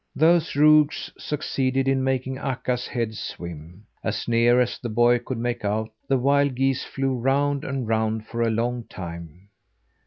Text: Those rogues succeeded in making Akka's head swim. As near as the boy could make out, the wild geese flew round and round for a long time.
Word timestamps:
Those 0.15 0.55
rogues 0.55 1.11
succeeded 1.19 1.87
in 1.87 2.03
making 2.03 2.39
Akka's 2.39 2.87
head 2.87 3.13
swim. 3.15 3.85
As 4.03 4.27
near 4.27 4.59
as 4.59 4.79
the 4.79 4.89
boy 4.89 5.19
could 5.19 5.37
make 5.37 5.63
out, 5.63 5.91
the 6.07 6.17
wild 6.17 6.55
geese 6.55 6.83
flew 6.83 7.13
round 7.13 7.63
and 7.63 7.87
round 7.87 8.25
for 8.25 8.41
a 8.41 8.49
long 8.49 8.85
time. 8.85 9.49